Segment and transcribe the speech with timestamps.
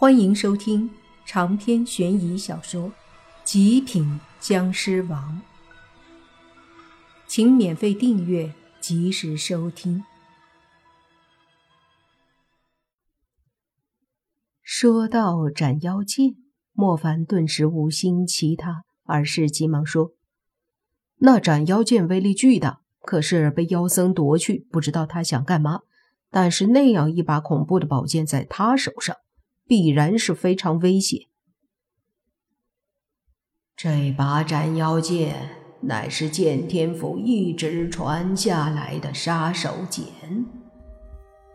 [0.00, 0.88] 欢迎收听
[1.26, 2.84] 长篇悬疑小说
[3.42, 5.42] 《极品僵尸王》，
[7.26, 10.04] 请免费订阅，及时收听。
[14.62, 16.36] 说到斩妖剑，
[16.72, 20.12] 莫凡顿时无心其他，而是急忙说
[21.18, 25.80] ：“那斩妖剑威力巨大，可是被妖僧夺去，不知道他想干嘛。
[26.30, 29.16] 但是那样一把恐怖的宝剑在他手上。”
[29.68, 31.26] 必然是非常危险。
[33.76, 35.50] 这把斩妖剑
[35.82, 40.46] 乃是剑天府一直传下来的杀手锏。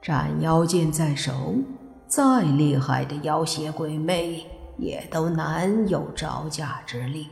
[0.00, 1.56] 斩妖剑在手，
[2.06, 4.46] 再厉害的妖邪鬼魅
[4.78, 7.26] 也都难有招架之力。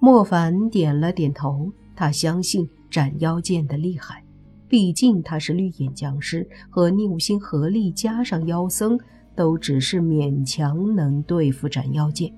[0.00, 4.24] 莫凡点了点头，他相信斩妖剑的厉害。
[4.68, 8.98] 毕竟他是绿眼僵尸，和宁武星合力加上妖僧，
[9.34, 12.32] 都只是勉强能对付斩妖剑。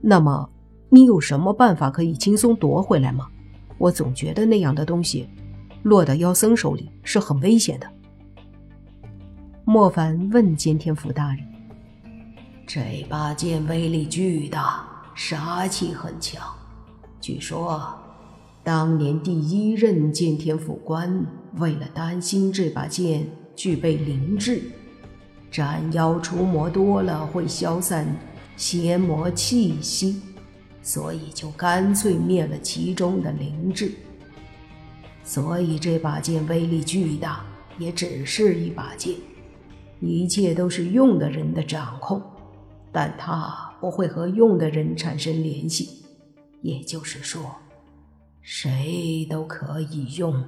[0.00, 0.48] 那么，
[0.88, 3.26] 你有什么办法可以轻松夺回来吗？
[3.78, 5.28] 我总觉得那样的东西，
[5.82, 7.86] 落到妖僧手里是很危险的。
[9.64, 11.44] 莫凡问监天府大人
[12.66, 16.40] ：“这把剑威力巨大，杀气很强，
[17.20, 17.92] 据说……”
[18.64, 24.62] 当年第一任剑天府官为了担心这把剑具备灵智，
[25.50, 28.06] 斩妖除魔多了会消散
[28.56, 30.22] 邪魔气息，
[30.80, 33.90] 所以就干脆灭了其中的灵智。
[35.24, 37.44] 所以这把剑威力巨大，
[37.78, 39.16] 也只是一把剑，
[40.00, 42.22] 一切都是用的人的掌控，
[42.92, 46.04] 但它不会和用的人产生联系，
[46.60, 47.56] 也就是说。
[48.42, 50.44] 谁都可以用。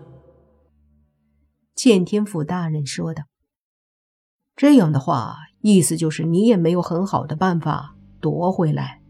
[1.74, 3.24] 剑天府大人说的。
[4.56, 9.00] 这样的话，意思就是你也没有很好的办法夺回来。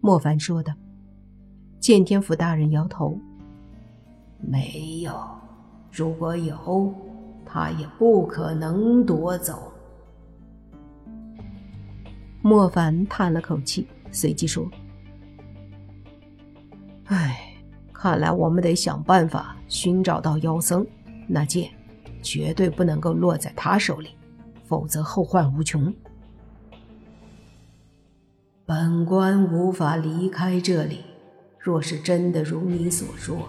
[0.00, 0.74] 莫凡说的。
[1.80, 3.18] 剑天府大人摇头，
[4.38, 5.12] 没有。
[5.90, 6.94] 如果有，
[7.44, 9.72] 他也不可能夺走。
[12.40, 14.64] 莫凡叹了口气，随即说
[18.02, 20.84] ：“看来我们得想办法寻找到妖僧，
[21.28, 21.70] 那剑
[22.20, 24.08] 绝对不能够落在他手里，
[24.64, 25.94] 否则后患无穷。
[28.66, 31.02] 本官无法离开这里，
[31.60, 33.48] 若是真的如你所说，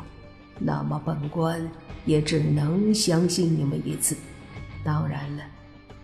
[0.59, 1.67] 那么本官
[2.05, 4.15] 也只能相信你们一次。
[4.83, 5.43] 当然了，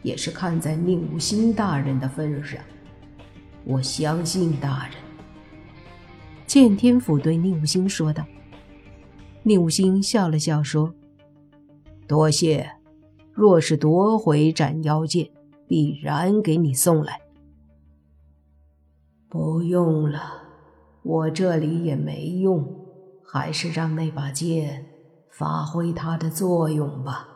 [0.01, 2.59] 也是看在宁无心大人的份上，
[3.63, 4.95] 我相信大人。
[6.47, 8.25] 剑天府对宁无心说道。
[9.43, 10.93] 宁武星笑了笑说
[12.07, 12.69] ：“多谢，
[13.31, 15.31] 若是夺回斩妖剑，
[15.65, 17.21] 必然给你送来。
[19.29, 20.43] 不用了，
[21.03, 22.67] 我这里也没用，
[23.23, 24.85] 还是让那把剑
[25.31, 27.27] 发挥它的作用吧。”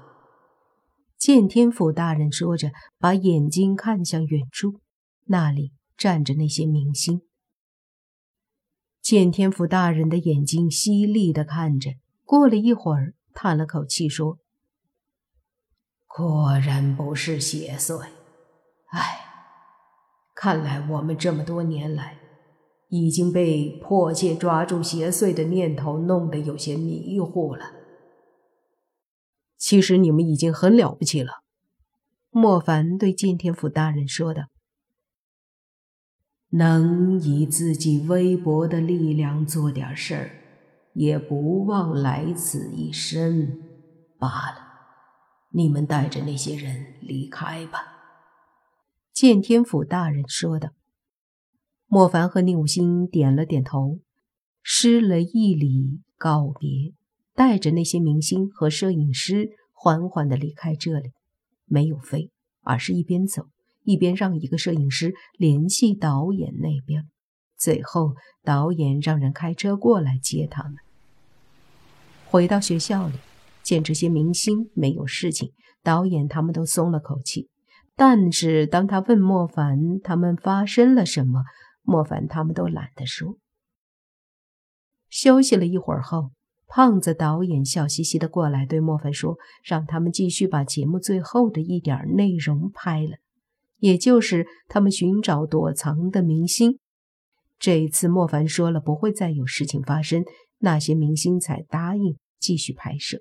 [1.18, 4.82] 剑天府大人说着，把眼睛看向远处，
[5.28, 7.22] 那里站着那些明星。
[9.04, 14.38] 见天府大人的眼睛犀利的看着，过了一会儿，叹了口气说
[16.08, 18.08] ：“果然不是邪祟。
[18.92, 19.26] 唉，
[20.34, 22.18] 看来我们这么多年来，
[22.88, 27.74] 已经被迫切抓住邪祟的念头弄得有些迷糊了。
[29.58, 31.44] 其实你们已经很了不起了。”
[32.32, 34.48] 莫凡对见天府大人说的。
[36.56, 40.32] 能以自己微薄的力量做点事儿，
[40.94, 43.60] 也不枉来此一生
[44.20, 44.58] 罢了。
[45.52, 47.80] 你们带着那些人离开吧。”
[49.12, 50.70] 见天府大人说道。
[51.88, 54.00] 莫凡和宁武星点了点头，
[54.64, 56.94] 施了一礼告别，
[57.36, 61.12] 带着那些明星和摄影师缓缓地离开这里，
[61.66, 62.32] 没有飞，
[62.62, 63.48] 而是一边走。
[63.84, 67.10] 一边让一个摄影师联系导演那边，
[67.58, 70.76] 最后导演让人开车过来接他们。
[72.26, 73.16] 回到学校里，
[73.62, 75.52] 见这些明星没有事情，
[75.84, 77.50] 导演他们都松了口气。
[77.96, 81.44] 但是当他问莫凡他们发生了什么，
[81.84, 83.38] 莫凡他们都懒得说。
[85.10, 86.32] 休息了一会儿后，
[86.66, 93.18] 胖子导演笑嘻嘻的过来对莫凡说：“让他们继续把节目最后的一点内容拍了。”
[93.84, 96.80] 也就是他们寻找躲藏的明星。
[97.60, 100.24] 这一次，莫凡说了不会再有事情发生，
[100.60, 103.18] 那些明星才答应继续拍摄。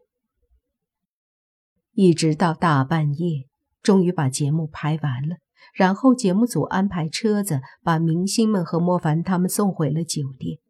[1.95, 3.49] 一直到大半夜，
[3.83, 5.39] 终于把节目拍完了。
[5.75, 10.61] 然后节目组安排车子把明星们和莫凡他们送回了酒店。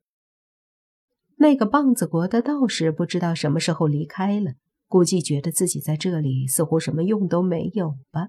[1.37, 4.53] 那个棒子国的道士不知道什么时候离开了，
[4.89, 8.29] 估计觉得自己在这里似乎什么用都没有吧。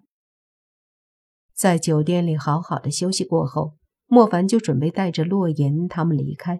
[1.53, 3.75] 在酒店里好好的休息过后，
[4.07, 6.59] 莫凡就准备带着洛言他们离开。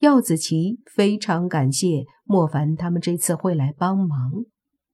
[0.00, 4.44] 耀子琪非常感谢莫凡他们这次会来帮忙，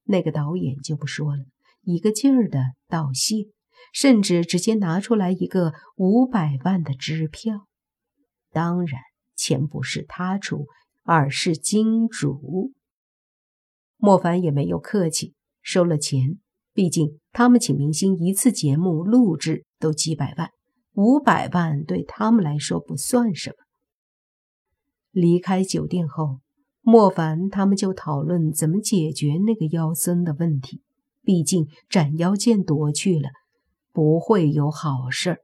[0.05, 1.45] 那个导演就不说了，
[1.83, 3.49] 一个劲儿的道谢，
[3.93, 7.67] 甚至直接拿出来一个五百万的支票。
[8.51, 9.01] 当然，
[9.35, 10.67] 钱不是他出，
[11.03, 12.73] 而是金主。
[13.97, 16.39] 莫凡也没有客气，收了钱。
[16.75, 20.51] 毕竟他们请明星一次节目录制都几百万，
[20.95, 23.57] 五百万对他们来说不算什么。
[25.11, 26.41] 离开酒店后，
[26.81, 30.81] 莫凡他们就讨论怎么解决那个妖僧的问题。
[31.25, 33.29] 毕竟斩妖剑夺去了，
[33.93, 35.39] 不会有好事儿。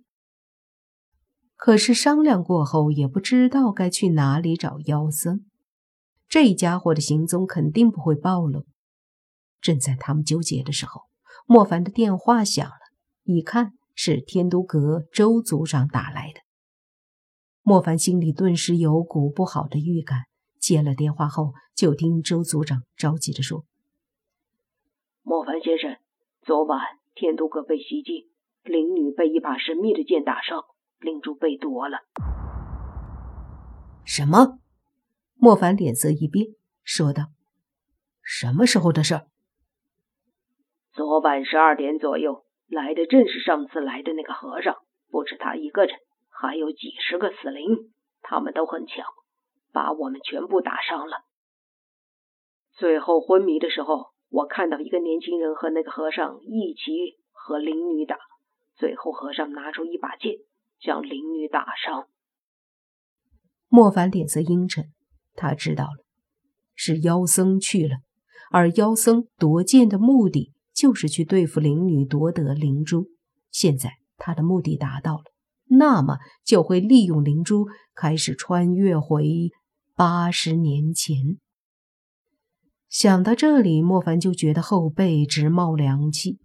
[1.55, 5.45] 可是商量过后，也不知道该去哪里找妖僧。
[6.29, 8.65] 这家伙的行踪肯定不会暴露。
[9.61, 11.03] 正在他们纠结的时候，
[11.51, 12.75] 莫凡的电话响了，
[13.25, 16.41] 一看是天都阁周组长打来的。
[17.63, 20.25] 莫凡心里顿时有股不好的预感，
[20.61, 23.65] 接了电话后，就听周组长着急地说
[25.25, 25.97] ：“莫凡先生，
[26.43, 26.81] 昨晚
[27.15, 28.31] 天都阁被袭击，
[28.65, 30.63] 灵女被一把神秘的剑打伤，
[31.01, 32.01] 灵珠被夺了。”
[34.05, 34.59] 什么？
[35.37, 36.49] 莫凡脸色一变，
[36.83, 37.29] 说道
[38.21, 39.23] ：“什么时候的事？”
[40.99, 44.79] 昨晚十二点左右，来的正是上次来的那个和尚，
[45.13, 45.97] 不止他一个人。
[46.29, 49.07] 还有几十个死灵，他们都很强，
[49.73, 51.19] 把我们全部打伤了。
[52.73, 58.17] 最后昏迷的时候，我看到一个年轻人和那个和尚一起和灵女打，
[58.75, 60.39] 最后和尚拿出一把剑，
[60.81, 62.09] 将灵女打伤。
[63.69, 64.87] 莫凡脸色阴沉，
[65.37, 66.05] 他知道了，
[66.75, 67.99] 是妖僧去了，
[68.51, 73.09] 而妖僧夺剑的目的就是去对付灵女，夺得灵珠。
[73.51, 75.25] 现在他的目的达到了。
[75.71, 79.51] 那么就会利用灵珠开始穿越回
[79.97, 81.39] 八十年前。
[82.89, 86.39] 想到这里，莫凡就觉得后背直冒凉气。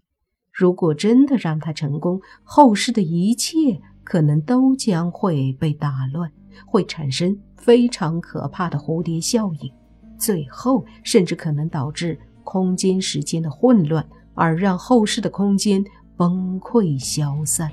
[0.51, 6.31] 如果真的让他成功，后世的一切可能都将会被打乱，
[6.65, 9.71] 会产生非常可怕的蝴蝶效应，
[10.19, 15.83] 最后甚至可能导致空间时间的混乱，而让后世的空间
[16.18, 17.71] 崩溃消散。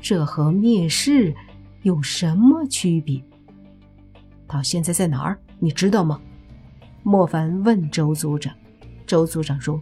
[0.00, 1.34] 这和灭世
[1.82, 3.22] 有什么区别？
[4.46, 5.38] 他现在在哪儿？
[5.58, 6.20] 你知道吗？
[7.02, 8.54] 莫凡问周组长。
[9.06, 9.80] 周组长说：“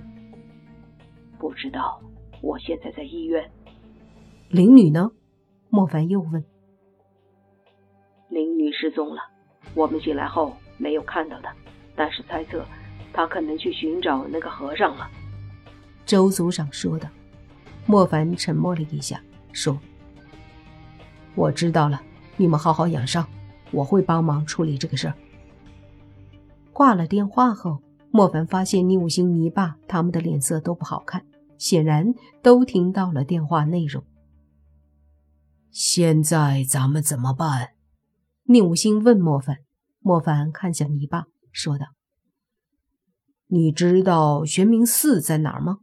[1.38, 2.00] 不知道，
[2.42, 3.50] 我现在在医院。”
[4.50, 5.10] 灵女呢？
[5.70, 6.44] 莫凡又问。
[8.28, 9.22] 灵女失踪了，
[9.74, 11.54] 我们醒来后没有看到她，
[11.96, 12.64] 但是猜测
[13.12, 15.10] 她可能去寻找那个和尚了。
[16.06, 17.10] 周组长说的。
[17.86, 19.22] 莫凡沉默了一下，
[19.52, 19.78] 说。
[21.34, 22.00] 我知道了，
[22.36, 23.28] 你们好好养伤，
[23.70, 25.14] 我会帮忙处理这个事儿。
[26.72, 31.26] 挂了电话后，莫凡发现宁武星、泥巴他们的脸色都不好看，
[31.58, 34.02] 显然都听到了电话内容。
[35.70, 37.70] 现在咱们怎么办？
[38.44, 39.58] 宁武星问莫凡。
[40.06, 41.86] 莫凡看向泥巴，说道
[43.48, 45.78] ：“你知道玄冥寺在哪儿吗？”“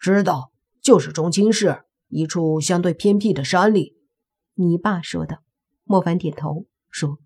[0.00, 3.94] 知道，就是中青市一处相对偏僻的山里。”
[4.56, 5.40] 你爸说的，
[5.84, 7.18] 莫凡点头说：“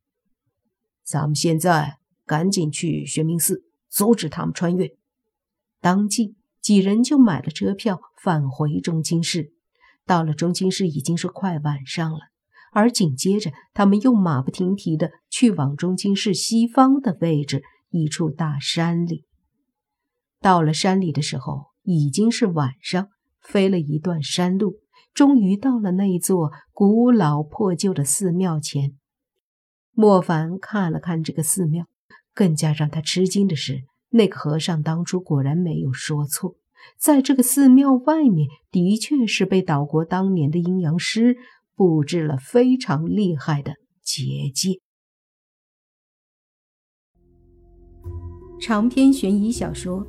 [1.02, 4.96] 咱们现在赶紧去玄冥寺，阻止他们穿越。”
[5.80, 9.52] 当即几人就买了车票返回中青市。
[10.06, 12.18] 到了中青市已经是快晚上了，
[12.72, 19.24] 而紧接着他们又马不停蹄的去往中青市西方的位置一处大山里。
[20.40, 23.08] 到了山里的时候已经是晚上，
[23.40, 24.80] 飞了一段山路。
[25.14, 28.98] 终于到了那座古老破旧的寺庙前，
[29.92, 31.86] 莫凡看了看这个寺庙，
[32.34, 36.56] 更加让他吃惊的是，那个和尚当初果然没有说错，
[36.98, 41.36] 在这个寺庙外面，的确是被岛国当年的阴阳师
[41.76, 44.80] 布置了非常厉害的结界。
[48.60, 50.04] 长篇悬疑小说《